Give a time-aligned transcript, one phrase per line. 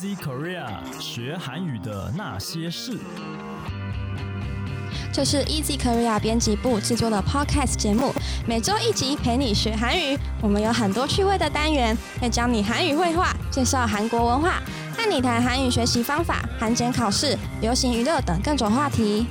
[0.00, 2.98] Easy Korea 学韩语的那些事。
[5.12, 8.10] 这是 Easy Korea 编辑部制作的 Podcast 节目，
[8.46, 10.18] 每周一集陪你学韩语。
[10.40, 14.62] 我们有很多趣味的单元，会教你韩语绘画，介绍韩国文化，
[14.96, 19.26] 和你谈韩语学习方法、韩检考试、流行娱乐等各种话题。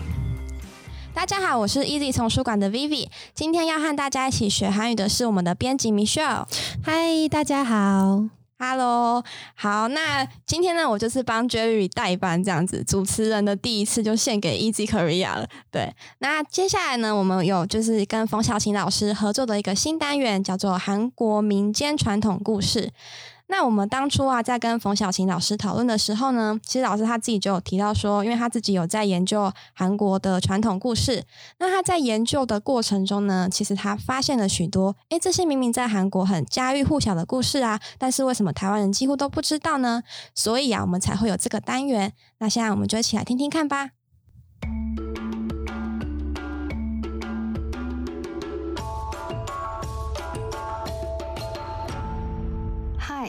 [1.16, 6.46] 大家好，我是 Easy 丛书馆的 Vivi，今天要和大家一起学韩语的是我们的编辑 Michelle。
[6.84, 8.39] 嗨，大家好。
[8.62, 9.24] Hello，
[9.56, 15.48] 好，那今天呢，我就是帮 Jerry 代班这样子，主持人的第一次就献给 Easy Korea 了。
[15.72, 22.92] 对，那接下来呢，我们有就是跟冯小琴老师合作的一个新单元，叫做韩国民间传统故事。
[23.52, 31.24] 那我们当初啊，在跟冯小琴老师讨论的时候呢，其实老师他自己就有提到说，因为他自己有在研究韩国的传统故事，
[31.58, 40.04] 那他在研究的过程中呢，其实他发现了许多，诶，这些明明在韩国很家喻户晓的故事啊，但是为什么台湾人几乎都不知道呢？
[40.36, 42.14] 所以啊，我们才会有这个单元。
[42.38, 43.90] 那现在我们就一起来听听看吧。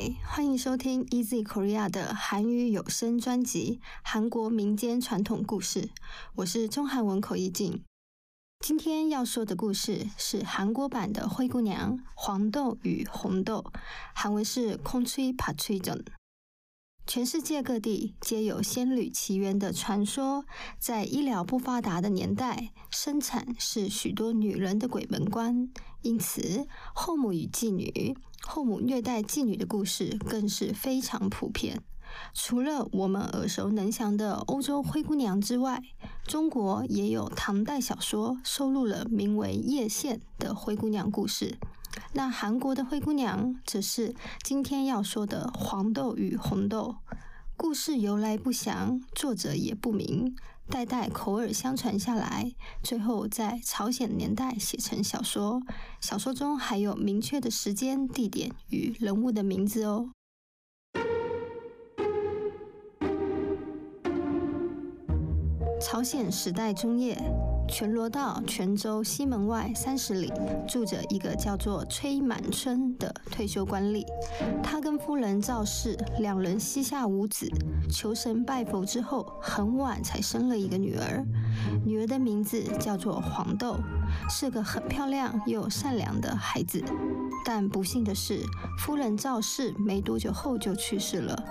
[0.01, 5.83] 嗨，欢迎收听 Easy Korea 的韩语有声专辑《韩国民间传统故事》，
[6.37, 7.85] 我是中韩文口译静。
[8.61, 13.71] 今天要说的故事是韩国版的《灰姑娘》黄豆与红豆，
[14.15, 16.03] 韩文是空吹帕吹 전。
[17.07, 20.47] 全世界各地皆有仙女奇缘的传说。
[20.79, 25.69] 在医疗不发达的年代，生产是许多女人的鬼门关，
[26.01, 31.81] 因此后母与妓女、后母虐待妓女的故事更是非常普遍。
[32.35, 35.81] 除了我们耳熟能详的欧洲灰姑娘之外，
[36.25, 41.57] 中国也有唐代小说收录了名为《叶县》的灰姑娘故事。
[42.13, 46.97] 那韩国的灰姑娘，则是今天要说的黄豆与红豆。
[47.57, 50.35] 故事由来不详，作者也不明，
[50.71, 55.61] 代代口耳相传下来，最后在朝鲜年代写成小说。
[56.01, 60.13] 小说中还有明确的时间、地点与人物的名字哦。
[65.83, 67.21] 朝鲜时代中叶，
[67.71, 70.33] 全罗道泉州西门外三十里
[70.67, 74.05] 住着一个叫做崔满春的退休官吏。
[74.61, 77.49] 他跟夫人赵氏两人膝下无子，
[77.89, 81.25] 求神拜佛之后，很晚才生了一个女儿。
[81.87, 83.77] 女儿的名字叫做黄豆，
[84.29, 86.83] 是个很漂亮又善良的孩子。
[87.43, 88.43] 但不幸的是，
[88.79, 91.43] 夫人赵氏没多久后就去世了。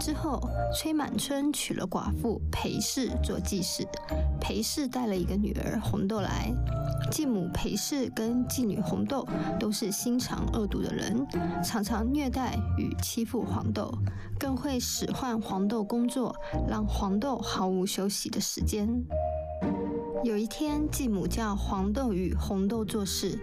[0.00, 0.40] 之后，
[0.74, 3.86] 崔满春娶了寡妇裴氏做继室。
[4.40, 6.52] 裴氏带了一个女儿红豆来，
[7.10, 9.26] 继母裴氏跟继女红豆
[9.60, 11.24] 都是心肠恶毒的人，
[11.62, 13.92] 常常虐待与欺负黄豆，
[14.40, 16.34] 更会使唤黄豆工作，
[16.68, 18.88] 让黄豆毫无休息的时间。
[20.24, 23.38] 有一天，继母叫黄豆与红豆做事，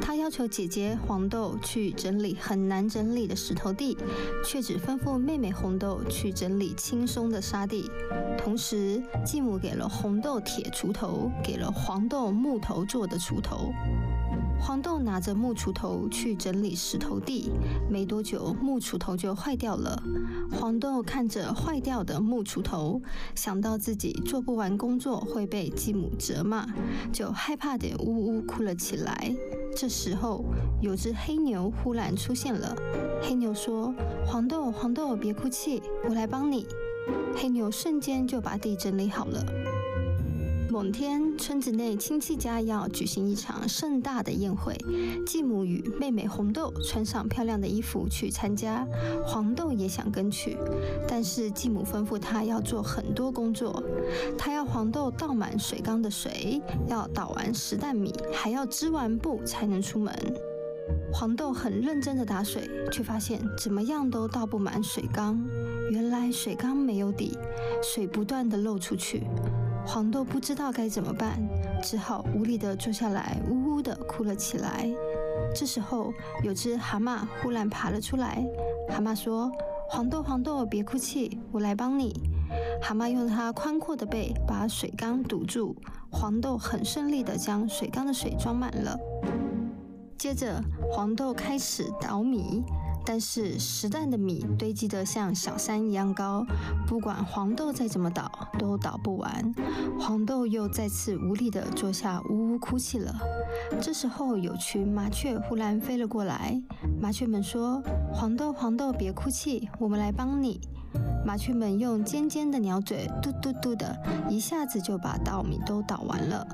[0.00, 3.96] 她要求姐姐黄豆去整理很难整理的石头地，
[4.44, 7.88] 却只吩咐妹妹红豆去整理轻松的沙地。
[8.36, 13.72] 同时，继母给了红豆铁锄头，给了黄豆木头做的锄头。
[14.58, 17.50] 黄豆拿着木锄头去整理石头地，
[17.88, 20.02] 没多久木锄头就坏掉了。
[20.50, 23.00] 黄豆看着坏掉的木锄头，
[23.34, 26.66] 想到自己做不完工作会被继母责骂，
[27.12, 29.34] 就害怕的呜呜哭了起来。
[29.76, 30.44] 这时候，
[30.80, 32.74] 有只黑牛忽然出现了。
[33.22, 33.94] 黑牛说
[34.26, 36.66] ：“黄豆，黄豆，别哭泣，我来帮你。”
[37.36, 39.44] 黑牛瞬间就把地整理好了。
[40.76, 44.76] 某天，村子内亲戚家要举行一场盛大的宴会，
[45.24, 48.86] 继母与妹妹红豆穿上漂亮的衣服去参加，
[49.24, 50.54] 黄豆也想跟去，
[51.08, 53.82] 但是继母吩咐她要做很多工作，
[54.36, 60.14] 她要黄豆倒满水缸的水，要倒完十担米，还要织完布才能出门。
[61.10, 65.42] 黄豆很认真的打水，却发现怎么样都倒不满水缸。
[65.90, 67.34] 原来水缸没有底，
[67.82, 69.22] 水不断的漏出去。
[69.86, 71.38] 黄豆不知道该怎么办，
[71.80, 74.90] 只好无力地坐下来，呜呜地哭了起来。
[75.54, 76.12] 这时候，
[76.42, 78.44] 有只蛤蟆忽然爬了出来。
[78.90, 79.50] 蛤蟆说
[79.88, 82.12] ：“黄豆，黄豆，别哭泣，我来帮你。”
[82.82, 85.76] 蛤蟆用它宽阔的背把水缸堵住，
[86.10, 88.98] 黄豆很顺利地将水缸的水装满了。
[90.18, 90.60] 接着，
[90.90, 92.64] 黄豆开始捣米。
[93.06, 96.44] 但是十担的米堆积得像小山一样高，
[96.88, 99.54] 不管黄豆再怎么倒，都倒不完。
[99.98, 103.14] 黄豆又再次无力地坐下，呜呜哭泣了。
[103.80, 106.60] 这时候，有群麻雀忽然飞了过来。
[107.00, 107.80] 麻雀们说
[108.12, 110.60] ：“黄豆，黄豆，别哭泣，我们来帮你。”
[111.24, 113.96] 麻雀们用尖尖的鸟嘴嘟嘟嘟的，
[114.28, 116.46] 一下子就把稻米都倒完了。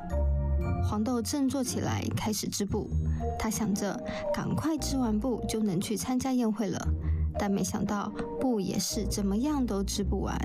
[0.82, 2.88] 黄豆振作起来，开始织布。
[3.38, 3.98] 他想着
[4.34, 6.88] 赶快织完布就能去参加宴会了，
[7.38, 10.36] 但没想到布也是怎么样都织不完。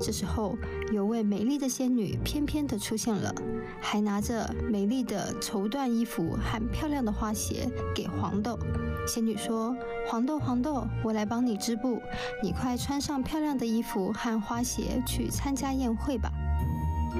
[0.00, 0.56] 这时候，
[0.92, 3.34] 有位美丽的仙女翩翩地出现了，
[3.82, 8.58] 还拿着美丽的绸缎衣服和漂亮的花鞋给黄豆。
[9.06, 9.76] 仙女说
[10.08, 12.00] ：“黄豆，黄豆，我来帮你织布，
[12.42, 16.32] 你快穿上漂亮的衣服和花鞋去参加宴会吧。”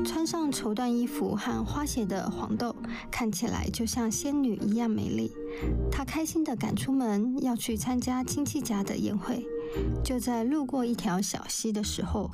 [0.04, 2.75] 穿上绸缎衣服和花鞋的黄豆
[3.10, 5.32] 看起来就像仙女一样美丽。
[5.90, 9.44] 她开心地赶出门，要去参加亲戚家的宴会。
[10.02, 12.31] 就在路过一条小溪的时候，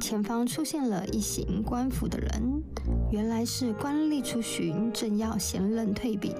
[0.00, 2.62] 前方出现了一行官府的人，
[3.10, 6.34] 原来是官吏出巡，正要闲人退避。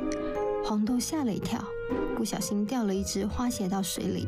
[0.65, 1.63] 黄豆吓了一跳，
[2.17, 4.27] 不小心掉了一只花鞋到水里，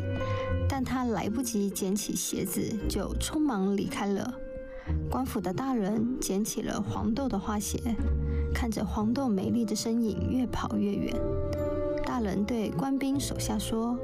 [0.69, 4.35] 但他来不及捡起鞋子，就匆忙离开了。
[5.11, 7.79] 官府的大人捡起了黄豆的花鞋，
[8.55, 11.15] 看着黄豆美丽的身影越跑越远。
[12.05, 13.97] 大人对官兵手下说：“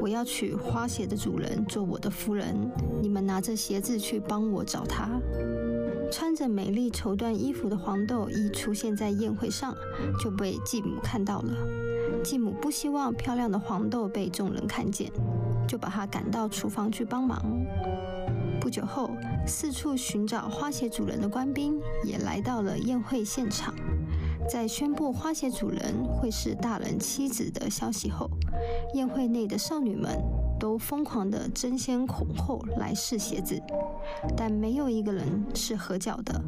[0.00, 2.70] 我要娶花鞋的主人做我的夫人，
[3.02, 5.08] 你们拿着鞋子去帮我找他。”
[6.10, 9.74] 穿着美丽绸缎衣服的黄豆一出现在宴会上，
[10.22, 11.52] 就被继母看到了。
[12.22, 15.10] 继母不希望漂亮的黄豆被众人看见，
[15.66, 17.42] 就把他赶到厨房去帮忙。
[18.60, 19.10] 不久后，
[19.46, 23.74] 四处寻找花鞋主人的官兵也来到了宴会现场。
[24.48, 28.30] 在宣布花鞋主人会是大人妻子的消息后，
[28.94, 30.18] 宴会内的少女们
[30.58, 33.60] 都疯狂地争先恐后来试鞋子，
[34.36, 36.42] 但没有一个人是合脚的。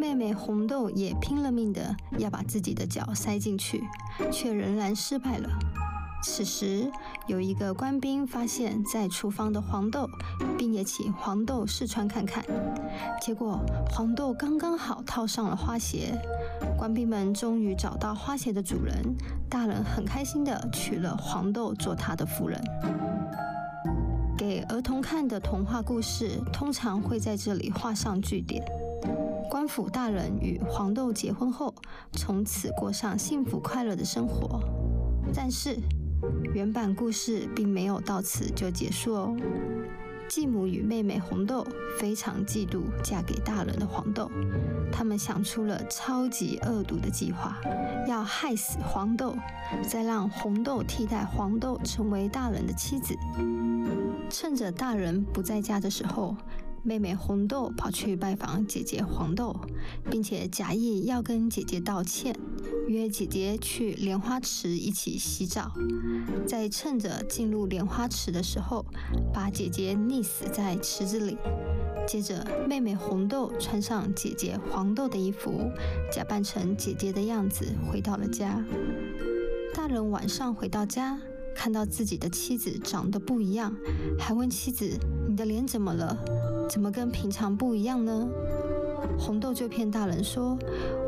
[0.00, 3.82] 妹妹红豆也拼了命的要把自己的脚塞进去，
[4.32, 5.48] 却仍然失败了。
[6.22, 6.90] 此时，
[7.26, 10.08] 有一个官兵发现，在厨房的黄豆，
[10.56, 12.44] 并也请黄豆试穿看看。
[13.20, 13.60] 结果，
[13.90, 16.16] 黄豆刚刚好套上了花鞋。
[16.78, 18.94] 官兵们终于找到花鞋的主人，
[19.50, 22.60] 大人很开心的娶了黄豆做他的夫人。
[24.38, 28.64] 给儿童看的童话故事，通常会在这里画上句点。
[29.50, 31.74] 官府大人与黄豆结婚后，
[32.12, 34.60] 从此过上幸福快乐的生活。
[35.34, 35.78] 但是，
[36.54, 39.36] 原版故事并没有到此就结束哦。
[40.28, 41.66] 继母与妹妹红豆
[41.98, 44.30] 非常嫉妒嫁给大人的黄豆，
[44.90, 47.58] 他们想出了超级恶毒的计划，
[48.08, 49.36] 要害死黄豆，
[49.86, 53.14] 再让红豆替代黄豆成为大人的妻子。
[54.30, 56.34] 趁着大人不在家的时候。
[56.84, 59.54] 妹妹红豆跑去拜访姐姐黄豆，
[60.10, 62.36] 并且假意要跟姐姐道歉，
[62.88, 65.72] 约姐姐去莲花池一起洗澡。
[66.44, 68.84] 在趁着进入莲花池的时候，
[69.32, 71.38] 把姐姐溺死在池子里。
[72.04, 75.70] 接着，妹妹红豆穿上姐姐黄豆的衣服，
[76.10, 78.64] 假扮成姐姐的样子回到了家。
[79.72, 81.20] 大人晚上回到家，
[81.54, 83.72] 看到自己的妻子长得不一样，
[84.18, 84.98] 还问妻子
[85.30, 86.18] ：“你的脸怎么了？”
[86.68, 88.28] 怎么跟平常不一样呢？
[89.18, 90.56] 红豆就骗大人说：“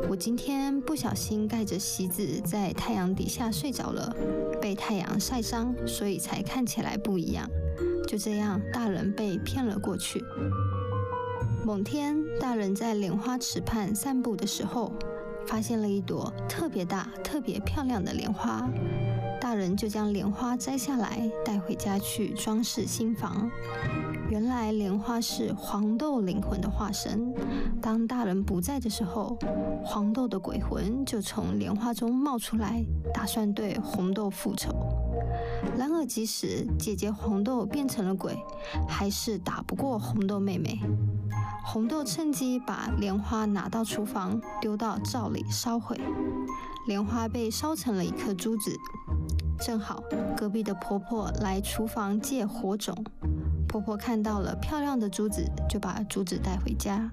[0.09, 4.15] 我今天不小心盖着席子在太阳底下睡着了，
[4.61, 7.49] 被太阳晒伤，所以才看起来不一样。”
[8.07, 10.23] 就这样，大人被骗了过去。
[11.65, 14.93] 某天，大人在莲花池畔散步的时候，
[15.47, 18.69] 发现了一朵特别大、特别漂亮的莲花。
[19.41, 23.49] 大人就将莲花摘下来，带回家去装饰新房。
[24.35, 27.33] 原来莲花是黄豆灵魂的化身。
[27.81, 29.39] 当大人不在的时候，
[29.81, 34.73] 黄豆的鬼魂就从莲花中冒出来，打算对红豆复仇。
[35.77, 38.37] 然而，即使姐姐红豆变成了鬼，
[38.89, 40.81] 还是打不过红豆妹妹。
[41.65, 45.97] 红豆趁机把莲花拿到厨房，丢到灶里烧毁。
[46.87, 48.77] 莲花被烧成了一颗珠子。
[49.61, 50.03] 正好
[50.35, 52.93] 隔壁的婆婆来厨房借火种。
[53.75, 57.11] 婆婆看到了漂亮的珠子，就把珠子带回家。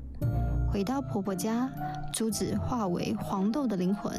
[0.72, 1.68] 回到婆婆家，
[2.12, 4.12] 珠子化为黄豆的灵魂，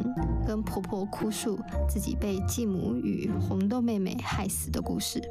[0.46, 1.58] 跟婆婆哭诉
[1.88, 5.22] 自己被继母与红豆妹妹害死的故事。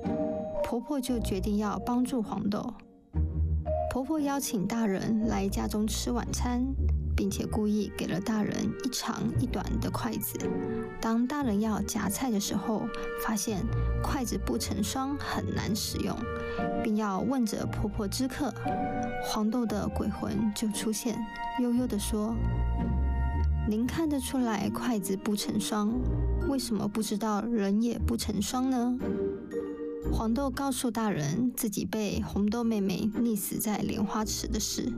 [0.64, 2.72] 婆婆就决定要帮助黄豆。
[3.90, 6.64] 婆婆邀请大人来家中吃晚餐。
[7.16, 8.54] 并且故意给了大人
[8.84, 10.38] 一长一短的筷子。
[11.00, 12.86] 当大人要夹菜的时候，
[13.24, 13.64] 发现
[14.02, 16.16] 筷子不成双，很难使用，
[16.82, 18.52] 并要问着婆婆知客。
[19.24, 21.18] 黄豆的鬼魂就出现，
[21.60, 22.34] 悠悠地说
[23.68, 25.92] ：“您看得出来筷子不成双，
[26.48, 28.98] 为什么不知道人也不成双呢？”
[30.12, 34.92] 黄豆告诉大人自己被红豆妹妹溺死在莲花池的事，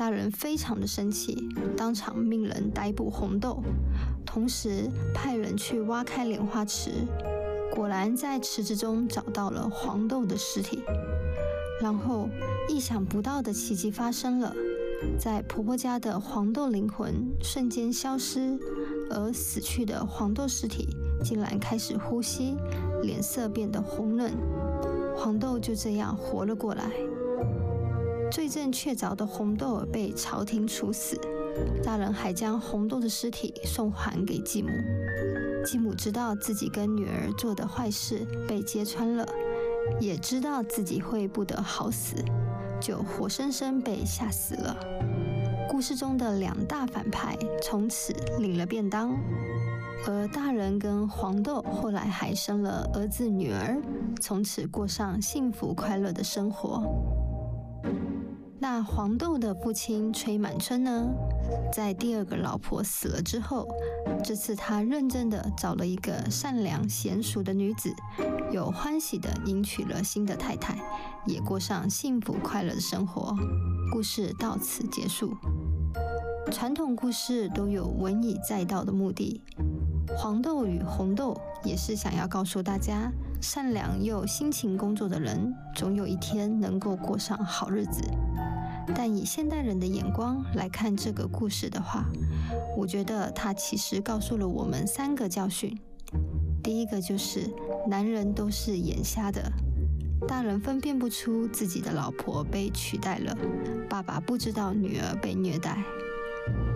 [0.00, 3.62] 大人非常的生气，当场命人逮捕红豆，
[4.24, 6.90] 同时派人去挖开莲花池，
[7.70, 10.82] 果然在池子中找到了黄豆的尸体。
[11.82, 12.30] 然后
[12.66, 14.54] 意想不到的奇迹发生了，
[15.18, 18.58] 在婆婆家的黄豆灵魂瞬间消失，
[19.10, 20.88] 而死去的黄豆尸体
[21.22, 22.56] 竟然开始呼吸。
[23.02, 24.32] 脸色变得红润，
[25.14, 26.90] 黄豆就这样活了过来。
[28.30, 31.20] 罪证确凿的红豆儿被朝廷处死，
[31.82, 34.68] 大人还将红豆的尸体送还给继母。
[35.64, 39.26] 继母知道自己跟女儿做的坏事被揭穿了，
[40.00, 42.14] 也知道自己会不得好死，
[42.80, 44.76] 就活生生被吓死了。
[45.68, 49.14] 故事中的两大反派从此领了便当。
[50.06, 53.76] 而大人跟黄豆后来还生了儿子女儿，
[54.18, 56.82] 从此过上幸福快乐的生活。
[58.62, 61.08] 那黄豆的父亲崔满春呢，
[61.72, 63.66] 在第二个老婆死了之后，
[64.22, 67.90] 这次他认真的找了一个善良娴熟的女子，
[68.52, 70.76] 有欢喜的迎娶了新的太太，
[71.24, 73.34] 也过上幸福快乐的生活。
[73.90, 75.34] 故事到此结束。
[76.52, 79.40] 传统故事都有文以载道的目的。
[80.18, 88.02] 黄豆与红豆也是想要告诉大家，善良又辛勤工作的人，总有一天能够过上好日子。
[88.94, 92.04] 但以现代人的眼光来看这个故事的话，
[92.76, 95.78] 我觉得它其实告诉了我们三个教训。
[96.62, 97.50] 第一个就是，
[97.88, 99.50] 男人都是眼瞎的，
[100.28, 103.36] 大人分辨不出自己的老婆被取代了，
[103.88, 105.82] 爸爸不知道女儿被虐待。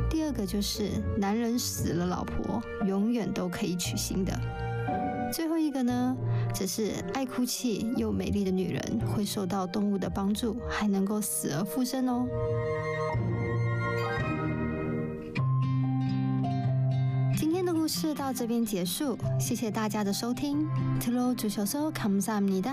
[0.09, 4.33] 第二个就是男人死了，老婆永远都可以娶新的。
[5.35, 6.17] 最后一个呢，
[6.55, 12.25] 则是爱哭泣又美丽的女人会受到动物的帮助，还能够死而复生哦。
[17.37, 20.69] 今天的故事到这边结束，谢谢大家的收听。
[21.05, 22.71] ，Hello 足球收 come s 你的，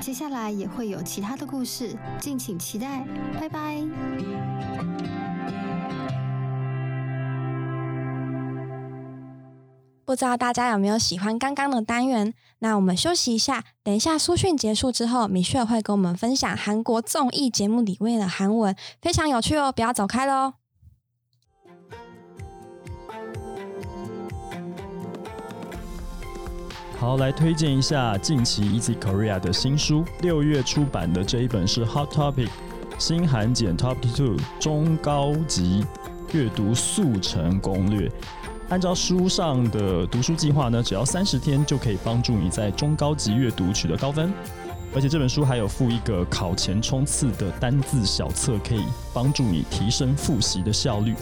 [0.00, 3.04] 接下来也会有其他的故事，敬请期待。
[3.40, 3.82] 拜拜。
[10.10, 12.34] 不知道大家有没有喜欢刚刚的单元？
[12.58, 19.70] 那我们休息一下，等一下苏讯结束之后，米雪会跟我们分享韩国综艺节目里面的韩文，非常有趣哦！
[19.70, 20.54] 不要走开喽。
[26.98, 32.48] 好，来推荐一下近期 Easy Korea 的新书，六月出版的这一本是 Hot Topic
[32.98, 35.86] 新韩检 Top Two 中高级
[36.32, 38.10] 阅读速成攻略。
[38.70, 44.32] 按照书上的读书计划呢，只要三十天就可以帮助你在中高级阅读取得高分，
[44.94, 51.16] 而且这本书还有附一个考前冲刺的单字小册，可以帮助你提升复习的效率。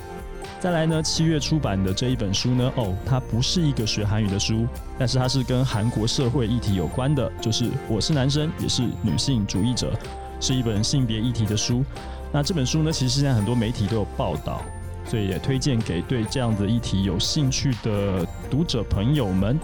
[0.60, 4.66] 再来呢，七月出版的这一本书呢，哦，它不是一个学韩语的书，
[4.98, 9.90] 但是它是跟韩国社会议题有关的，就是我是男生也是女性主义者，
[10.38, 11.82] 是一本性别议题的书。
[12.30, 14.60] 那这本书呢，其实现在很多媒体都有报道。
[15.08, 19.58] 所以也推荐给对这样的议题有兴趣的读者朋友们。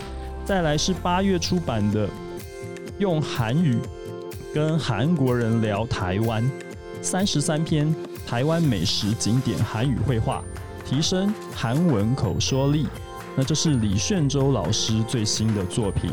[0.44, 2.08] 再来是八月出版的
[2.98, 3.78] 《用韩语
[4.54, 6.42] 跟韩国人聊台湾》，
[7.02, 7.94] 三十三篇
[8.26, 10.42] 台湾美食景点韩语绘画，
[10.84, 12.86] 提升韩文口说力。
[13.36, 16.10] 那这是李炫洲老师最新的作品，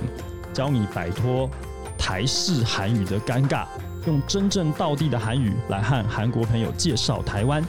[0.54, 1.50] 教你摆脱
[1.98, 3.66] 台式韩语的尴尬，
[4.08, 7.64] 用真正道地的韩语来和韩国朋友介绍台湾。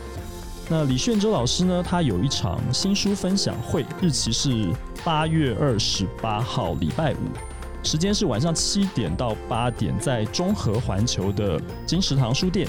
[0.69, 1.83] 那李炫洲老师呢？
[1.87, 4.69] 他有一场新书分享会，日期是
[5.05, 7.17] 八月二十八号，礼拜五，
[7.83, 12.67] 时间是晚上七点到八点，在中和环球的金石堂书店。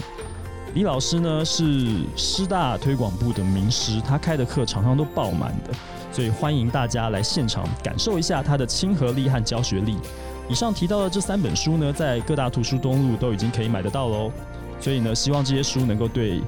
[0.73, 5.71] 李老师呢是师大推广部的名师，他开的课常常都爆满的，
[6.12, 9.95] 所以欢迎大家来现场感受一下他的亲和力和教学力。
[10.50, 14.31] 以上提到的这三本书呢，在各大图书东路都已经可以买得到喽。
[14.81, 16.41] 所以呢，希望这些书能够对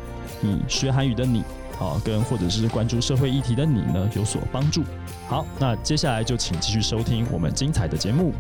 [0.45, 1.39] 你学韩语的你，
[1.79, 4.83] 啊，跟或者是关注社会议题的你呢有所帮助。
[5.27, 8.33] 好，那接下来就请继续收听我们精彩的节目。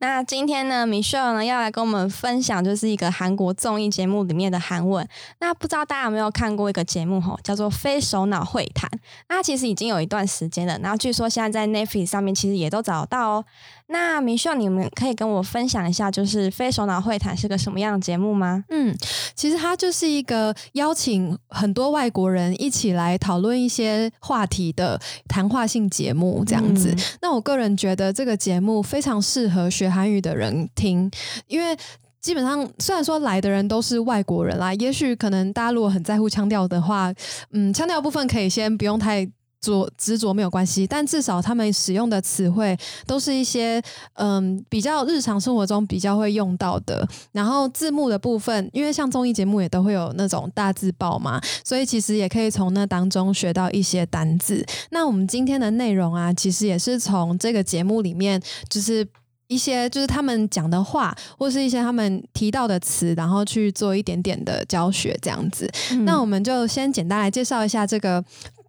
[0.00, 5.06] 那今天呢，Michelle 呢要来跟我们分享，就是一个韩国综艺节目里面的韩文。
[5.40, 8.88] 那不知道大家有没有看过一个节目吼，叫做《非首脑会谈》。
[9.28, 13.44] 那其实已经有一段时间了，然后据说现在在 Netflix 上面其实也都找到哦。
[13.90, 18.62] 那明秀，你们可以跟我分享一下，就是非首脑会谈是个什么样的节目吗？
[18.68, 18.94] 嗯，
[19.34, 26.94] 其实它就是一个邀请很多外国人一起来讨论一些话题的谈话性节目，这样子。
[27.22, 31.10] 那我个人觉得这个节目非常适合学韩语的人听，
[31.46, 31.76] 因为
[32.20, 37.12] 基本上虽然说来的人都是外国人啦，也许可能大家如果很在乎腔调的话，
[37.52, 39.28] 嗯，腔调部分可以先不用太。
[39.60, 42.78] 着执着没有关系，但至少他们使用的词汇
[43.08, 43.82] 都是一些
[44.14, 47.04] 嗯比较日常生活中比较会用到的。
[47.32, 54.64] 然后字幕的部分，因为像综艺节目也都会有那种大字报嘛，所以其实也可以从那当中学到一些单字。
[54.92, 58.40] 那我们今天的内容啊，其实也是从这个节目里面，
[58.70, 59.04] 就是
[59.48, 65.68] 一些就是他们讲的话，或是一些他们提到的词，然后去做一点点的教学这样子。
[66.04, 68.24] 那我们就先简单来介绍一下这个。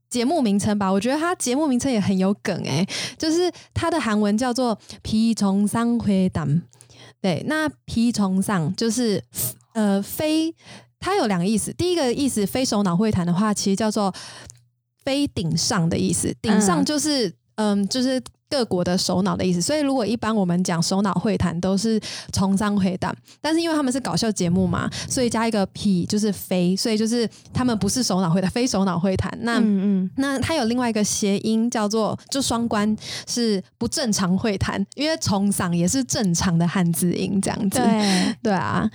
[0.10, 2.84] 节目名称吧，我觉得它节目名称也很有梗诶，
[3.16, 6.64] 就是它的韩文叫做“皮虫上会谈”。
[7.22, 9.24] 对，那“皮虫上”就是
[9.76, 10.52] 呃非，
[11.00, 11.72] 它有两个意思。
[11.74, 14.12] 第一个意思，非首脑会谈的话，其实叫做
[15.06, 16.36] “非顶上”的意思。
[16.42, 18.20] 顶上就是嗯，就是。
[18.50, 22.00] 各国的首脑的意思，所以如果一般我们讲首脑会谈都是
[22.34, 29.32] 从商会谈，但是因为他们是搞笑节目嘛，所以加一个 P 就是非，所以就是他们不是首脑会谈，非首脑会谈。
[29.42, 37.80] 那嗯嗯，那它有另外一个谐音叫做就双关，是不正常会谈，因为从商也是正常的汉字音这样子。
[37.80, 38.90] 对对啊，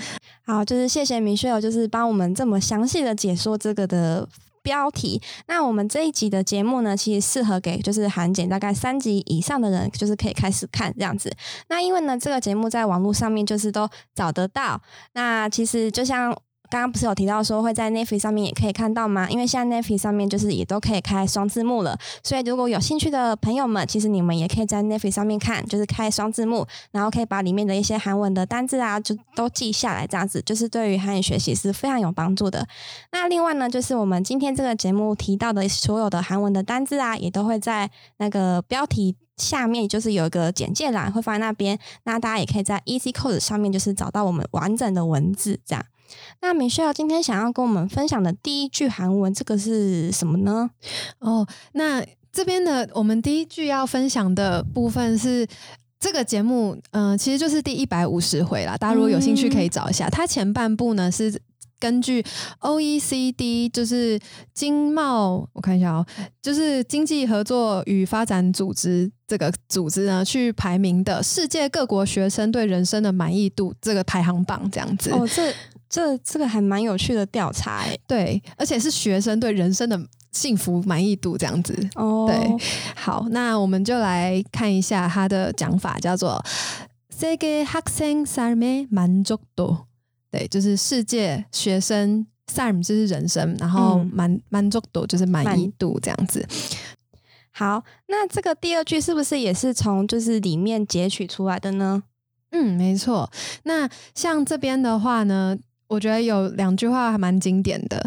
[0.45, 4.29] 好，就是谢谢米雪友，就是帮我们这么详细的解说这个的。
[4.65, 11.33] 标题，那我们这一集的节目呢，其实适合给就是韩检大概三级以上的人，就是可以开始看这样子。
[11.69, 14.81] 那因为呢，这个节目在网络上面就是都找得到。
[15.13, 16.37] 那其实就像。
[16.71, 19.29] 刚刚不是有提到说会在 Netflix 上面也可以看到吗？
[19.31, 32.67] 因为现在 Netflix 上面就是也都可以开双字幕了，所以如果有兴趣的朋友们，其实你们也可以在 Netflix 上面看，就是开双字幕，然后可以把里面的一些韩文的单字啊，就都记下来，这样子就是对于韩语学习是非常有帮助的。
[33.13, 45.85] 那另外呢，就是我们今天这个节目提到的所有的韩文的单字啊，也都会在那个标题下面，就是有一个简介栏会放在那边，那大家也可以在 Easy Code 上面就是找到我们完整的文字这样。
[46.41, 50.71] 那米歇尔今天想要跟我们分享的第一句韩文，这个是什么呢？
[51.19, 55.47] 哦，那这边的我们第一句要分享的部分是
[56.01, 58.77] 这个节目，嗯，其实就是第一百五十回啦。
[58.77, 61.41] 大家如果有兴趣可以找一下，它前半部呢是
[61.79, 62.25] 根据
[62.59, 64.19] O E C D，就是
[64.53, 66.07] 经贸，我看一下哦，
[66.43, 75.11] 就是经济合作与发展组织这个组织呢去排名的世界各国学生对人生的满意度这个排行榜这样子。
[75.11, 75.55] 哦，这。
[75.94, 80.00] 这这个还蛮有趣的调查哎，对，而且是学生对人生的
[80.32, 82.28] 幸福满意度这样子哦。
[82.28, 82.58] 对，
[82.96, 86.46] 好，那我们就来看一下他的讲法，叫做
[87.18, 89.86] 세계학생삶의만족 도。
[90.30, 96.48] 对，就是世界学生삶就是人生，然后满满足度就是满意度这样子。
[97.52, 102.04] 好，那这个第二句是不是也是从就是里面截取出来的呢？
[102.52, 103.32] 嗯，没错。
[103.64, 105.58] 那像这边的话呢？
[105.94, 108.06] 我觉得有两句话还蛮经典的。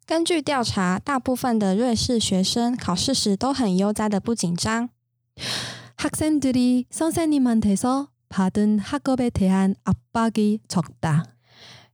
[0.06, 4.90] 根据调查，大部分的瑞士学生考试时都很悠哉的不紧张。
[5.96, 11.24] 학생들이 선생님한테서 받은 학업에 대한 압박이 적다.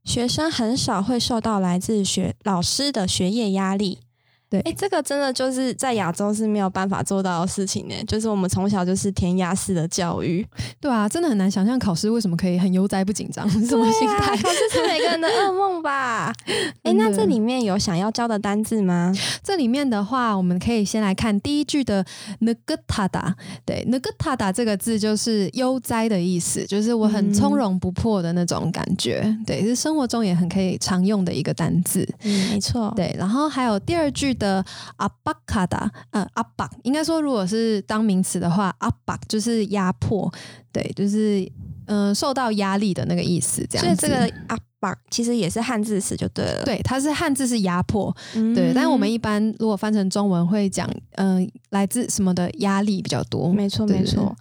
[0.03, 3.99] 学生很少会受到来自学老师的学业压力。
[4.48, 7.94] 对哎，这个真的就是在亚洲是没有办法做到的事情呢。
[8.06, 10.46] 就是我们从小就是填鸭式的教育，
[10.80, 14.36] 对啊，真的很难想象考试为什么可以很悠哉不紧张，是什么心态？
[14.36, 16.32] 考试是每个人的噩梦吧？
[16.84, 19.12] 哎，那这里面有想要教的单字吗？
[19.42, 22.04] 这里面的话，我们可以先来看第一句的
[22.40, 23.34] “negetada”。
[23.64, 29.36] 对，“negetada” 这个字就是悠哉的意思，就是我很从容不迫的那种感觉。
[29.44, 32.08] 对，是生活中也很可以常用的一个单字。
[32.22, 32.92] 嗯，没错。
[32.94, 34.35] 对，然后还有第二句。
[34.36, 34.64] 的
[34.96, 40.32] 阿巴卡达，呃，阿巴应该说，如果是当名词的话，阿巴就是压迫，
[40.72, 41.50] 对，就是
[41.86, 43.84] 嗯受到压力的那个意思，这样。
[43.84, 48.14] 所以这个阿巴其实也是汉字词就对了，对，它是汉字是压迫，
[48.54, 54.34] 对，但是我们一般如果翻成中文会讲，嗯，来自什么的压力比较多，没错，没错。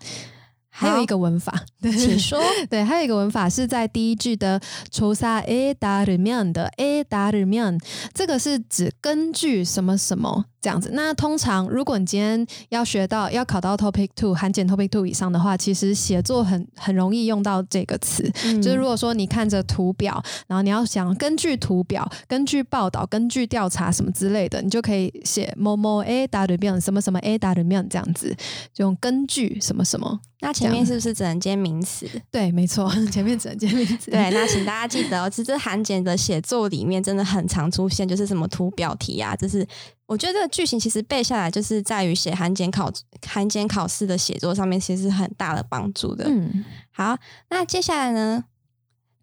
[0.77, 2.37] 还有一个文法，请说。
[2.69, 4.59] 对，还有一个文法是在第一句的
[4.91, 7.79] “抽沙 a 达里面”的 “a 达里面”，
[8.13, 10.47] 这个是指根据什么什么。
[10.65, 18.27] 这样子，那通常如果你今天要学到要考到 Topic Two 含检 Topic Two 以上的话，其实写作很很容易用到这个词。
[18.63, 28.35] 就是如果说你看着图表，然后你要想根据图表、根据报道、根据调查什么之类的，你就可以写某某 A 达里面什么什么 A 达里面这样子，
[28.73, 30.19] 就用根据什么什么。
[30.41, 32.07] 那前面是不是只能接名词？
[32.29, 34.11] 对，没错， 前面只能接名词。
[34.11, 39.65] 对，那请大家记得哦，其实含检的写作里面真的很常出现，就是什么图表题啊，就是。
[40.07, 42.91] 我觉得这个剧情其实背下来，就是在于写韩检考
[43.25, 46.25] 韩检考试的写作上面，其实很大的帮助的。
[46.27, 47.17] 嗯，好，
[47.49, 48.43] 那接下来呢？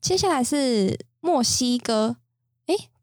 [0.00, 2.16] 接下来是墨西哥。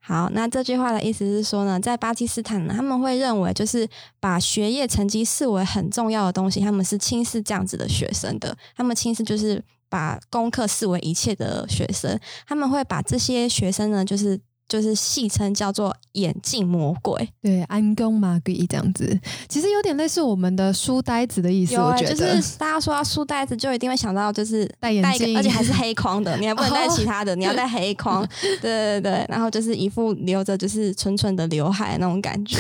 [0.06, 3.88] 好，那这句话的意思是说呢，在巴基斯坦呢，他们会认为就是
[4.20, 14.38] 把学业成绩视为很重要的东西，他们是轻视这样子的学生的，他们轻视就是把功课视为一切的学生，他们会把这些学生呢，就是
[14.68, 17.28] 就是戏称叫做眼镜魔鬼。
[17.42, 22.14] 对，安宫马鬼这样子，其实有点类似我们的书呆子的意思，我觉得。
[22.14, 28.26] 就是大家说到书呆子，就一定会想到就是戴眼镜而且还是黑框的，你还不能戴哦其他的，你要戴黑框。
[28.60, 32.58] 对对对，然后就是一副留着就是纯纯的刘海那种感觉。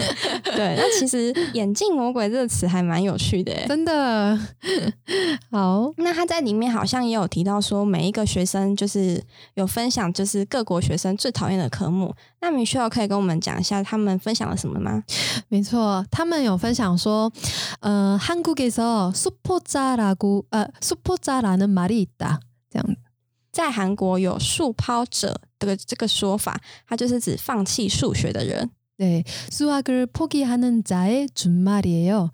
[0.54, 3.64] 对，那其实“眼镜魔鬼”这个词还蛮有趣的耶。
[3.68, 4.38] 真的
[5.50, 9.22] 好，那他在里面好像也有提到说，每一个学生就是
[9.54, 12.13] 有分享，就是各国学生最讨厌的科目。
[12.41, 15.03] 那米需要可以跟我们讲一下他们分享了什么吗？
[15.49, 17.31] 没错，他们有分享说，
[17.81, 22.95] 呃，한국에서 수포자라고呃수포자라는 말이 있다，这样
[23.51, 28.69] 在韩国有“数抛者”的这个说法，它就是指放弃数学的人。
[28.97, 32.29] 네, 수학을 포기하는 자의 준말이에요.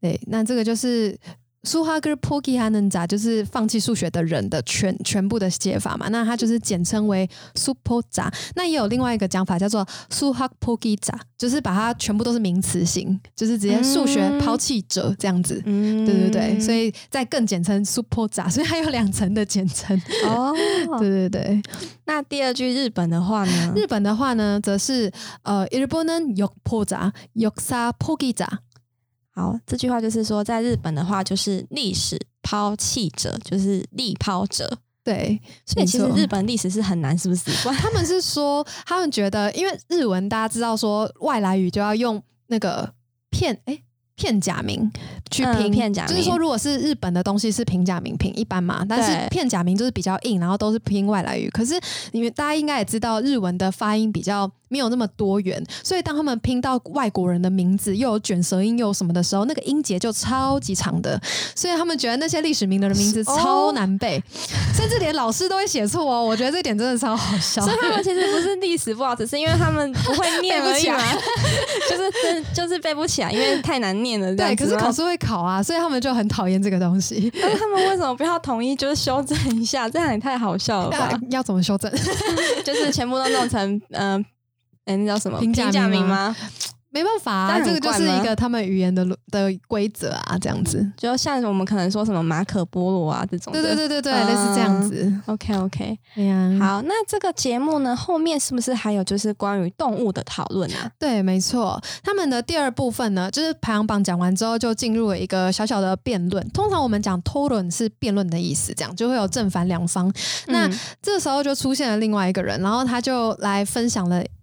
[0.00, 1.18] 네, 那这个就是
[1.64, 6.06] 수학을 포기하는 자，就是放弃数学的人的全全部的写法嘛。
[6.08, 8.32] 那它就是简称为 super 자。
[8.54, 15.60] 那也有另外一个讲法叫做수학포기 자，就是把它全部都是名词型，就是直接数学抛弃者这样子。
[15.66, 20.00] 嗯对对对，所以再更简称 super 자所以它有两层的简称。
[20.26, 20.54] 哦，
[21.00, 21.60] 对对对，
[22.06, 23.72] 那第二句日本的话呢？
[23.74, 25.10] 日本的话呢，则是
[25.42, 28.46] 呃，일본은역포자역사포기자。
[29.35, 34.77] 好，这句话就是说，在日本的话，就是历史抛弃者，就是立抛者。
[35.03, 37.51] 对，所以其实日本历史是很难，是不是？
[37.73, 42.93] 他们是说，他们觉得，因为日文大家知道说外来语就要用那个
[43.29, 43.83] 片哎。
[44.23, 44.89] 片假名
[45.29, 51.49] 去嗯拼，片假名就是说，如果是日本的东西是平假名拼一般嘛，但是片假名就是比较硬，然后都是拼外来语。
[51.49, 51.77] 可是
[52.13, 61.21] 你们大家应该也知道，日文的发音比较没有那么多元，所以当他们拼到外国人的名字又有卷舌音又有什么的时候，那个音节就超级长的，
[61.53, 64.23] 所以他们觉得那些历史名人的名字哦超难背，
[64.73, 66.23] 甚至连老师都会写错哦。
[66.23, 67.61] 我觉得这点真的超好笑。
[67.61, 71.17] 所以他们其实不是历史不好，只是因为他们不会念而已嘛来，
[71.89, 74.35] 就是真就是背不起来，因为太难念了。
[74.35, 77.31] 对，可是考试会考啊，所以他们就很讨厌这个东西。
[77.35, 79.87] 那他们为什么不要统一，就是修正一下？
[79.89, 81.39] 这样也太好笑了吧要？
[81.39, 81.91] 要怎么修正？
[82.63, 84.23] 就是全部都弄成嗯，
[84.85, 86.35] 哎、那叫什么评价名吗？
[86.93, 90.87] 没办法、啊，这个就是一个他们语言的的规则啊，这样子。
[90.95, 93.59] 就像我们可能说什么马可波罗啊这种的。
[93.61, 95.13] 对对对对对，嗯类似这样子。
[95.25, 100.91] OK OK，对呀、好，那这个节目呢，后面是不是还有就是关于动物的讨论啊？
[100.99, 101.81] 对，没错。
[102.03, 106.47] 他们的第二部分呢，就是排行榜讲完之后，就进入了一个小小的辩论。
[106.49, 110.13] 通常我们讲讨论是辩论的意思，这样就会有正反两方。
[110.47, 114.23] 那嗯这时候就出现了另外一个人，然后他就来分享了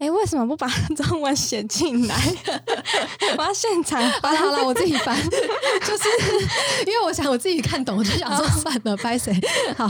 [0.00, 2.16] 哎，为什么不把中文写进来？
[3.36, 4.34] 我要现场啊！
[4.34, 6.08] 好了，我自己翻，就是
[6.86, 9.38] 因为我想我自己看懂，我就想说算了，拜谁。
[9.76, 9.86] 好，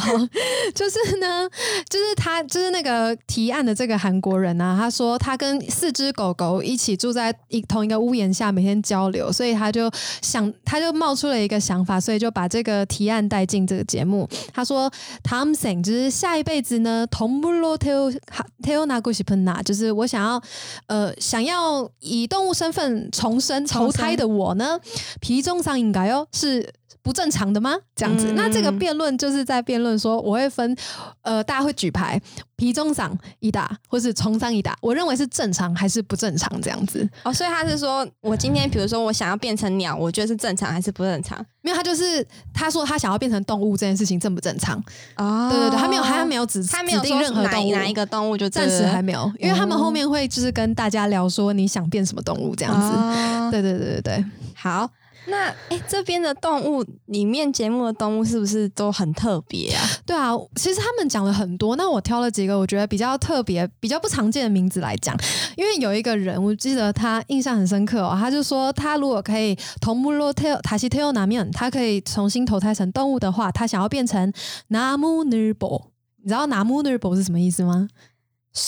[0.74, 1.48] 就是呢，
[1.88, 9.88] 就是他，就是那个提案的这个韩国人啊，他说他跟四只狗狗一起住在一同一个屋檐下，每天交流，所以他就
[10.22, 14.28] 想，他就冒出了一个想法，所以就把这个提案带进这个节目。
[14.52, 14.90] 他说
[15.22, 18.12] ，Tomson 就是下一辈子呢，同不罗 tell
[18.60, 19.99] tell 那古西喷那，就是。
[20.00, 20.42] 我想要
[20.86, 24.80] 呃想要以动物身份重生投胎的我呢，
[25.20, 26.72] 皮中上应该哦是。
[27.02, 27.74] 不正常的吗？
[27.94, 30.76] 这样子，嗯那这个辩论就是在辩论说，我会分，
[31.22, 32.20] 呃，大家会举牌，
[32.56, 37.08] 皮中上一打，或是重上一打，我认为是正常还是不正常这样子。
[37.24, 41.44] 哦，所以他是说我今天比如说我想要变成鸟，我觉得是正常还是不正常？
[41.62, 44.82] 没有，他就是他说他想要变成动物这件事情正不正常？
[45.16, 52.88] 哦对对对，他没有，他没有指他没有指定任何动物，哪哪一个动物就暂时还没有，因为他们后面会就是跟大家聊说你想变什么动物这这样子。
[52.88, 53.50] 子。
[53.50, 54.88] 对对对对对，好，
[55.26, 59.83] 那哎、这边的动物里面节目的动物是不是都很特别啊？
[60.06, 65.16] 对啊，其实他们讲了很多，那我挑了几个我觉得比较特别、比较不常见的名字来讲。
[65.56, 74.33] 因为有一个人，我记得他印象很深刻哦，他就说他如果可以同木洛特塔西特欧拿面，他可以重新投胎成动物的话，他想要变成
[74.68, 75.90] 拿木尼波。
[76.22, 77.88] 你知道拿木尼波是什么意思吗？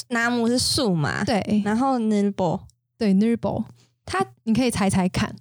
[0.08, 1.24] 纳木是树嘛？。
[1.24, 2.60] 对然后 b o
[2.96, 3.64] 对 b o
[4.04, 5.34] 他你可以猜猜看，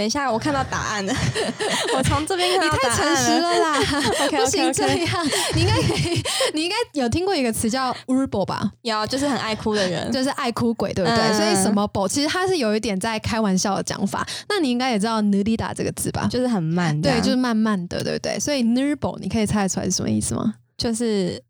[0.00, 1.14] 等一下，我看到答案了，
[1.94, 3.60] 我从这边看你到答太诚实案了。
[3.60, 3.78] 啦
[4.24, 6.22] OK 不行这样，你应该可以，
[6.54, 8.72] 你应该有听过一个词叫 urbo 吧？
[8.80, 11.20] 有就是很爱哭的人，就是爱哭鬼，对不对？
[11.20, 14.26] 嗯所以什么 bo 其实它是有一点在开玩笑的讲法。
[14.48, 16.26] 那你应该也知道 “nudida” 这个字吧？
[16.30, 18.40] 就是很慢，对，就是慢慢的，对不对？
[18.40, 20.54] 所以 nerbo 你可以猜得出来是什么意思吗？
[20.78, 21.42] 就是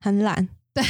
[0.00, 0.82] 很懒， 对，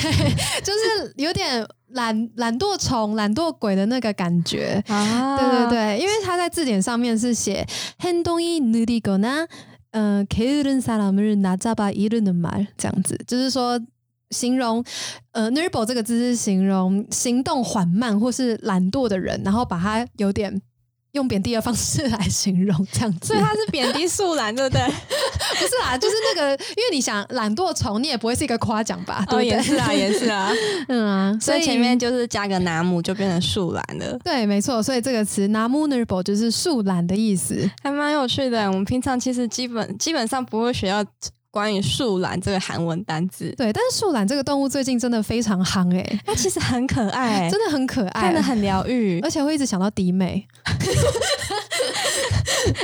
[0.65, 1.63] 就是有点
[1.95, 4.83] 懒懒惰虫懒惰鬼的那个感觉。
[4.89, 5.37] 啊。
[5.37, 7.67] 对对对因为他在字典上面是写
[7.99, 9.47] 很多一努力功能
[9.91, 13.19] 嗯 kirin salammer 拿扎巴依伦的马这样子。
[13.27, 13.81] 就是说
[14.31, 14.85] 形容
[15.33, 20.61] 呃 nirvo 这个字是形容行动缓慢或是懒惰的人然后把他有点
[21.15, 23.29] 用贬低的方式来形容这样子。
[23.29, 24.83] 所以他是贬低树懒，对不对？
[25.59, 29.25] 不是啦，就是那个，因为你想懒惰虫，你也不会是一个夸奖吧？
[29.29, 29.47] 对哦，不对？
[29.47, 30.51] 也是啊，也是啊。
[30.89, 37.71] 嗯啊，所以前面就是加个拿姆，就变成树懒了，对，没错，所以这个词 namunerable 就是树懒的意思。
[37.83, 38.69] 还蛮有趣的。
[38.69, 41.05] 我们平常其实基本基本上不会学到
[41.55, 49.21] 关于树懒这个韩文单字，对，但是树懒这个动物最近真的非常夯哎、它其实很可爱， 真的很可爱，看的很疗愈。
[49.21, 50.45] 而且会一直想到迪妹。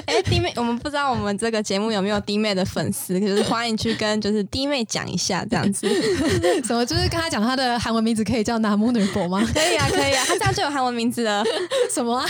[0.04, 5.88] 哎，弟妹，我们不知道我们这个节目有没有弟妹的粉丝，就是欢迎去跟就是弟妹讲一下这样子。
[6.62, 6.84] 什么？
[6.84, 9.42] 就是跟他讲他的韩文名字可以叫 namunerable 吗？
[9.54, 11.42] 可以啊，可以啊，他这样就有韩文名字了。
[11.90, 12.26] 什么啊？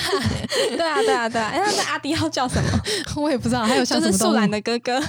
[0.77, 1.51] 对啊，对啊，对啊。
[1.53, 2.69] 哎，那阿迪要叫什么？
[3.17, 3.65] 我也不知道。
[3.65, 5.03] 还有像是树懒的哥哥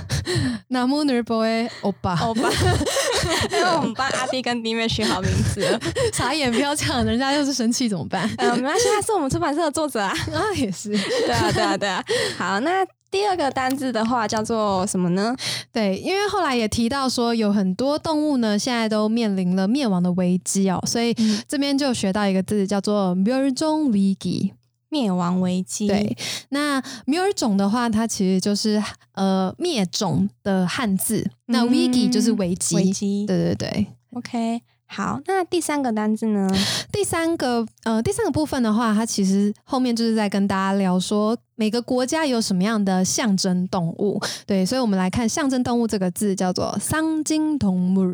[1.20, 2.50] namunerable 欧巴，欧巴。
[3.50, 5.80] 因为我们帮阿弟跟弟妹取好名字了。
[6.12, 8.30] 傻眼，不要这样，人家要是生气怎么办？
[8.38, 10.14] 呃，没关系，他是我们出版社的作者啊。
[10.32, 10.90] 啊，也是。
[10.90, 12.04] 对啊，对啊，对啊。
[12.38, 15.34] 好，那第二个单字的话叫做什么呢？
[15.72, 24.52] 对，因为后来也提到说，有很多动物呢，现在都面临了灭亡的危机哦，所以嗯这边就学到一个字叫做멸종위기。
[24.91, 25.87] 灭亡危机。
[25.87, 26.15] 对，
[26.49, 32.75] 那米尔种的话，它其实就是呃灭种的汉字，那 v i 就是危机。
[32.75, 33.87] 危机，对对对。
[34.11, 36.49] OK，好，那第三个单字呢？
[36.91, 44.21] 第三个呃，第三个部分的话，它其实后面就是在跟大家聊说每个国家有什么样的象征动物。
[44.45, 48.13] 对，所以我们来看象征动物这个字叫做桑金同木。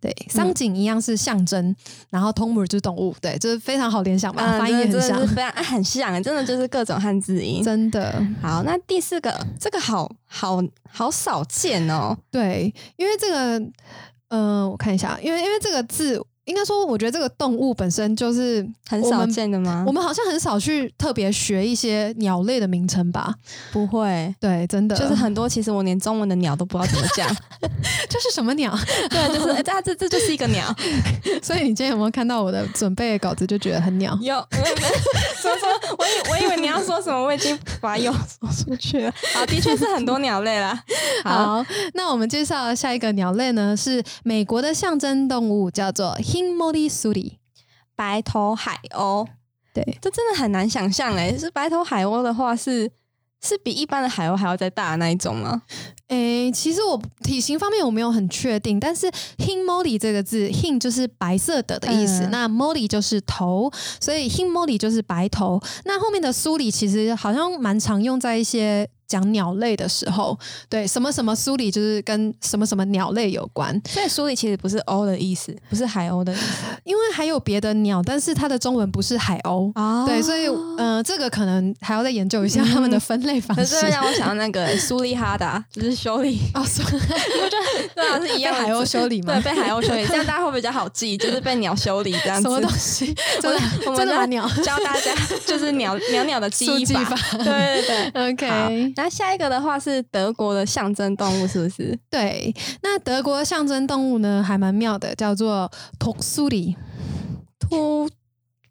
[0.00, 1.74] 对，桑景一样是象征，
[2.10, 7.62] 然后通母就是动物，对，就是非常好联想吧，嗯发音也很像真的是，非常、啊很像，真的就是各种汉字音。
[7.62, 8.24] 真的。
[8.42, 12.16] 好，那第四个，这个好好好少见哦。
[12.30, 13.62] 对，因为这个，
[14.28, 19.84] 呃，我看一下，因为因为这个字，应该说，我觉得这个动物本身就是很少见的吗？
[19.86, 23.34] 我们好像很少去特别学一些鸟类的名称吧？
[23.70, 27.28] 不会，对，真的就是很多其实我连中文的鸟都不知道怎么讲。
[28.08, 28.74] 这是什么鸟？
[29.10, 30.74] 对，就是哎这这这就是一个鸟。
[31.42, 34.18] 所以你今天有没有看到我的准备的稿子，就觉得很鸟？
[34.22, 34.34] 有，
[35.36, 39.12] 所以说，我以我以为你要说什么，我已经把有说出去了。
[39.34, 40.82] 好，的确是很多鸟类啦。
[41.24, 47.32] 好，好，那我们介绍下一个鸟类呢，是美国的象征动物，叫做 Himori Suri。
[47.96, 49.26] 白头海鸥，
[49.74, 51.36] 对，这真的很难想象哎。
[51.36, 52.90] 是白头海鸥的话是。
[53.40, 55.62] 是比一般的海鸥还要再大的那一种吗？
[56.08, 63.70] 诶，其实我体型方面我没有很确定，但是 Himori 这个字，“hin” 就是白色的的意思，嗯那 Mori 就是头，
[64.00, 65.62] 所以 Himori 就是白头。
[65.84, 76.42] 那后面的苏里其实好像蛮常用在一些讲鸟类的时候，对，什么什么苏里就是跟什么什么鸟类有关，所以书里其实不是鸥的意思，不是海鸥的意思
[76.84, 79.72] 因为还有别的鸟，但是它的中文不是海鸥。
[79.74, 83.80] 哦对，所以呃，这个可能还要再研究一下他们的分类方可式。
[83.80, 92.42] 是让我想到那个 苏利哈达，就是修理，哦，苏我觉得对啊是一样海鸥修理嘛对，被海鸥修理， 这样大家会比较好记，就是被鸟修理这样子。
[92.42, 93.14] 什么东西？
[93.40, 94.46] 真的我们真的蛮鸟。
[94.62, 95.14] 教大家
[95.46, 97.16] 就是鸟鸟鸟的记忆法。
[97.38, 98.32] 对对。
[98.32, 101.96] OK，那下一个的话是德国的象征动物，是不是？
[102.10, 106.76] 对，那德国的象征动物呢，还蛮妙的，叫做 u r i
[107.60, 108.10] 秃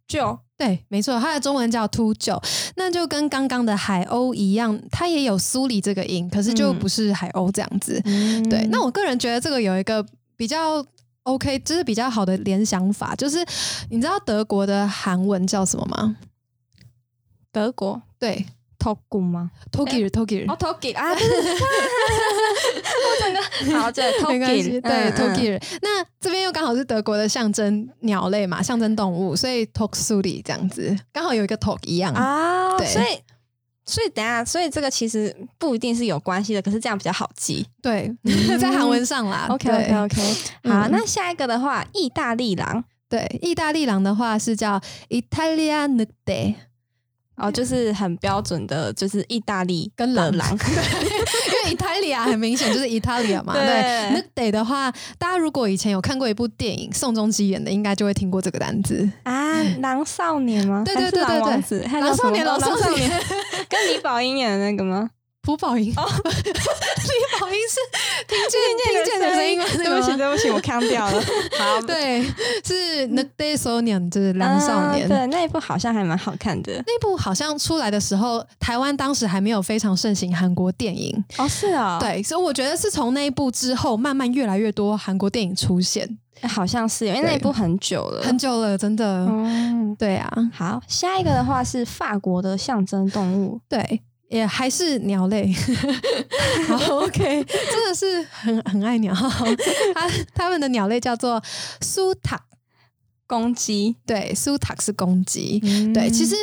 [0.05, 0.39] 鹫。
[0.57, 2.43] 对，没错，它的中文叫秃鹫，
[2.75, 8.01] 那就跟刚刚的海鸥一样，它也有苏里这个音，可是就嗯不是海鸥这样子。
[8.03, 10.85] 嗯对，那我个人觉得这个有一个比较
[11.23, 13.37] OK，就是比较好的联想法，就是
[13.89, 16.17] 你知道德国的韩文叫什么吗？
[17.49, 18.45] 德国对
[18.79, 21.13] t u 吗？，Togir Togir，、哦 t o g i 啊，
[23.79, 29.87] 好， 对 t o 没 g 关 i 系，对、t o g i r 那这边又刚好是德国的象征鸟类嘛，象征动物，所以 t o
[29.87, 32.13] k s u r i 这样子，刚好有一个 Tok 一样。
[32.13, 33.19] 啊，对所以
[33.85, 37.65] 所以等下，所以这个其实不一定是有关系的，可是这样比较好记。
[37.81, 38.13] 对，
[38.59, 39.47] 在韩文上啦。
[39.49, 40.21] OK OK OK
[40.69, 46.55] 好，嗯那下一个的话，意大利狼对，意大利狼的话是叫 Italia n u d e
[47.37, 50.49] 哦，就是很标准的，就是意大利跟狼的狼。
[50.57, 53.53] 因为 Italia 很明显就是 Italia 嘛。
[53.53, 53.73] 对对
[54.09, 59.07] n u d e 的话，大家如果以前有看过一部电影，宋仲基演的，应该就会听过这个单字。
[59.23, 60.81] 啊，狼少年吗？
[60.83, 63.09] 对对对对对狼少年狼少年
[63.69, 65.09] 跟李宝英演的那个吗？
[65.47, 67.79] 朴宝英， 李宝英是
[68.27, 69.63] 听见听见的声音吗？
[69.77, 71.21] 对不起，对不起，我看掉了。
[71.57, 72.21] 好，对，
[72.65, 75.05] 是《The Day So Young》，就是《狼少年》。
[75.07, 76.73] 对，那一部好像还蛮好看的。
[76.85, 81.23] 那部好像出来的时候，台湾当时还没有非常盛行韩国电影。
[81.37, 81.97] 哦，是啊。
[81.97, 86.17] 对，所以我觉得是从那一部之后，慢慢越来越多韩国电影出现。
[86.43, 89.25] 好像是，因为那一部很久了，很久了，真的。
[89.29, 90.29] 嗯，对啊。
[90.53, 93.61] 好，下一个的话是法国的象征动物。
[93.69, 94.01] 对。
[94.29, 95.53] 也还是鸟类，
[96.67, 99.13] 好 OK，真的是很很爱鸟。
[99.13, 101.41] 它它们的鸟类叫做
[101.81, 102.39] 苏塔
[103.25, 105.59] 公鸡，对，苏塔是公鸡。
[105.93, 106.35] 对，其实，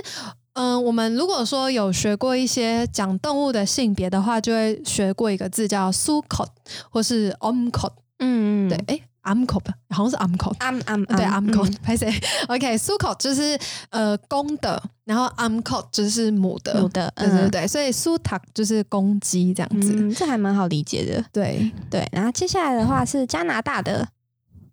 [0.55, 6.47] 嗯，我们如果说有学过一些讲动物的性别的话，就会学过一个字叫苏口
[6.91, 7.91] 或是 omco。
[8.19, 9.01] 嗯，对，哎。
[9.25, 12.13] am c o 好像是 c o am am 对 am c o 拍谁
[12.47, 13.59] ？OK，苏口就是
[13.89, 21.25] 呃公的，然后 am c o 就是母的，母的，对对对，所以苏塔就是公鸡这样子，这还蛮好理解的。
[21.33, 21.71] 对。
[21.91, 24.09] 对，然后接下来的话是加拿大的，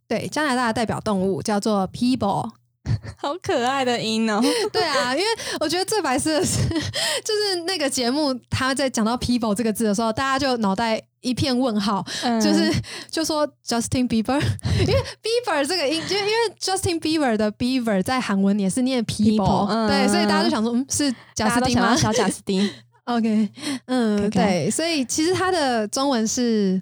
[0.08, 2.50] 对加拿大的代表动物叫做 people。
[3.18, 4.42] 好可爱的音哦！
[4.74, 5.28] 对啊，因为
[5.60, 6.68] 我觉得最白痴的是，
[7.24, 12.04] 就是那个节目他在讲到 people 这个字的时候，大家就脑袋一片问号，
[12.42, 12.74] 就是
[13.10, 14.42] 就说 Justin Bieber，
[14.80, 21.96] 因为 Bieber 这个音，就因为 Justin Bieber 的 Bieber 在韩文也是念 people，对，所以大家就想说，嗯，是贾斯汀吗？
[21.96, 22.68] 小贾斯汀。
[23.06, 23.50] OK，
[23.86, 26.82] 嗯，对，所以其实他的中文是。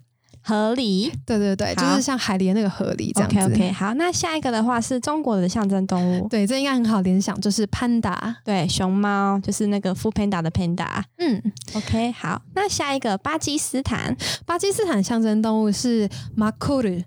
[0.49, 3.53] 河狸，对对对，就是像海狸那个河狸这样子。
[3.53, 11.05] OK，好，那下一个的话是中国的象征动物，对，这应该很好联想，就是潘达，对，熊猫，就是那个富潘达的潘达。
[11.19, 11.39] 嗯
[11.75, 17.01] ，OK，好，那下一个巴基斯坦，巴基斯坦象征动物是马库鲁。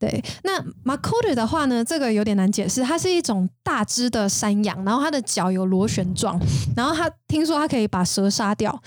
[0.00, 6.40] 对，那马库鲁的话呢，这个有点难解释，它是一种大只的山羊，然后它的脚有螺旋状，
[6.76, 8.80] 然后它听说它可以把蛇杀掉。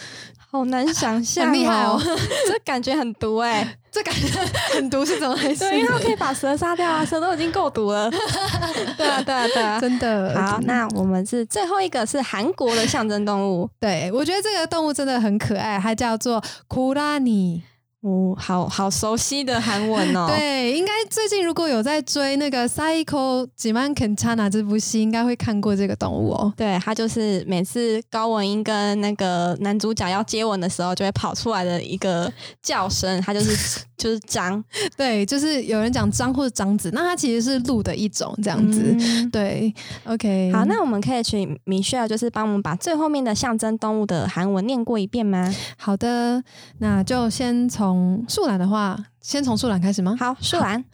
[0.51, 1.97] 好难想象，很厉害哦！
[2.45, 4.27] 这感觉很毒哎， 这感觉
[4.73, 5.59] 很毒是怎么回事？
[5.59, 8.11] 对，因为它可以把蛇杀掉啊，蛇都已经够毒了。
[8.97, 10.35] 对啊，对啊，对啊，真的。
[10.35, 13.69] 好，那我们是最后一个是韩国的象征动物。
[13.79, 17.63] 对，我觉得这个动物真的很可爱，它叫做库拉尼。
[18.01, 20.25] 哦，好好熟悉的韩文哦。
[20.35, 26.51] 对，应该最近如果有在追那个《Psycho Jiman Kentana》这部戏，应该会看过这个动物哦。
[26.57, 32.31] 对，它就是每次高文英跟那个男主角要接吻的时候，就会跑出来的一个
[32.63, 34.63] 叫声，它就是 就是张。
[34.97, 38.97] 对，就是有人讲张或者张子，那它其实是鹿的一种这样子。
[39.31, 39.71] 对
[40.05, 40.51] ，OK。
[40.51, 45.53] 好，那我们可以请米歇尔，就是帮我们把最后面的象征动物的韩文念过一遍吗？
[45.77, 46.43] 好的，
[46.79, 47.90] 那就先从。
[47.90, 50.16] 从树懒的话，先从树懒开始吗？
[50.18, 50.84] 好，树懒。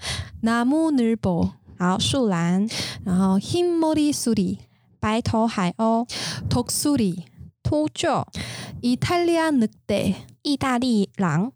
[0.42, 2.68] 나무늘보好，树懒。
[3.04, 4.58] 然后흰머리수리
[5.00, 6.06] 白头海鸥。
[6.48, 7.24] 독수리
[7.62, 8.24] 秃鹫。
[8.82, 11.52] 이탈리아늑대意大利狼。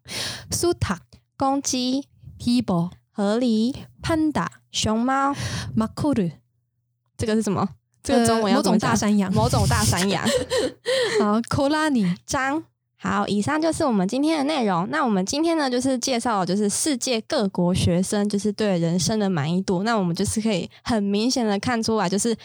[0.51, 0.99] 수탉
[1.37, 2.05] 公鸡。
[2.39, 3.75] 비버河狸。
[4.03, 5.35] 판다熊猫。
[5.75, 6.31] 마쿠르
[7.17, 7.69] 这个是什么？
[8.03, 9.33] 这个中文某种大山羊。
[9.33, 10.25] 某种大山羊。
[11.21, 12.63] 好，코라니张。
[13.04, 14.88] 好，以上就是我们今天的内容。
[14.92, 19.82] 那我们今天呢，就是介绍就是世界各国学生就是对人生的满意度。
[19.82, 22.38] 那我们就是可以很明显的看出来，就是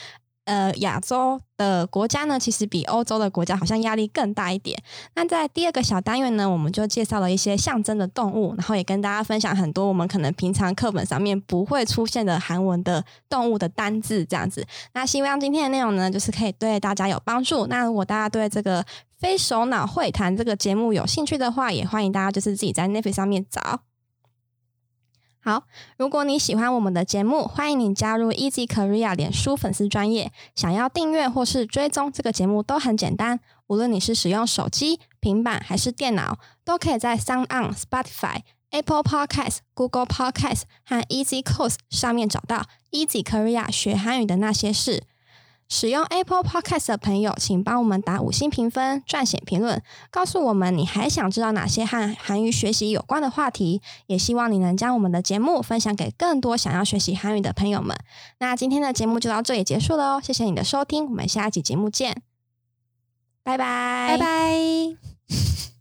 [0.46, 4.78] 呃亚洲的国家呢，其实比欧洲的国家好像压力更大一点。
[5.14, 14.66] 那在第二个小单元呢，我们就介绍了一些象征的动物，然后也跟大家分享很多我们可能平常课本上面不会出现的韩文的动物的单字这样子。
[14.94, 17.66] 那希望今天的内容呢，就是可以对大家有帮助。
[17.66, 18.84] 那如果大家对这个
[19.19, 23.81] 非首脑会谈这个节目有兴趣的话，也欢迎大家就是自己在 Netflix 上面找。
[25.41, 25.62] 好，
[25.97, 30.33] 如果你喜欢我们的节目，欢迎你加入 Easy Korea 脸书粉丝专业。
[30.57, 33.39] 想要订阅或是追踪这个节目都很简单，
[33.69, 38.41] 无论你是使用手机、平板还是电脑，都可以在 Sound On、Spotify、
[38.71, 45.05] Apple Podcast、Google Podcast 和 Easy Course 上面找到 Easy Korea 学韩语的那些事。
[45.69, 53.83] 使用 Apple Podcast 的朋友，请帮我们打五星评分、撰写评论，告诉我们你还想知道哪些和韩语学习有关的话题。
[54.07, 57.97] 也希望你能将我们的节目分享给更多想要学习韩语的朋友们。
[58.39, 62.23] 那今天的节目就到这里结束了哦，谢谢你的收听，我们下一集节目见，
[63.43, 65.76] 拜拜，拜拜。